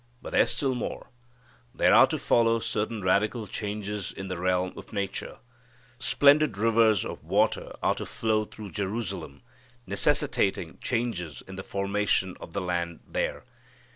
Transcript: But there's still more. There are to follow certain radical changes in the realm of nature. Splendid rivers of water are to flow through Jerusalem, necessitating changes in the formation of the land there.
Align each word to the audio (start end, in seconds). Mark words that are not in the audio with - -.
But 0.19 0.31
there's 0.31 0.49
still 0.49 0.73
more. 0.73 1.11
There 1.75 1.93
are 1.93 2.07
to 2.07 2.17
follow 2.17 2.57
certain 2.57 3.03
radical 3.03 3.45
changes 3.45 4.11
in 4.11 4.29
the 4.29 4.39
realm 4.39 4.73
of 4.75 4.91
nature. 4.91 5.37
Splendid 5.99 6.57
rivers 6.57 7.05
of 7.05 7.23
water 7.23 7.75
are 7.83 7.93
to 7.93 8.07
flow 8.07 8.45
through 8.45 8.71
Jerusalem, 8.71 9.43
necessitating 9.85 10.79
changes 10.79 11.43
in 11.47 11.55
the 11.55 11.61
formation 11.63 12.35
of 12.41 12.53
the 12.53 12.61
land 12.61 13.01
there. 13.07 13.43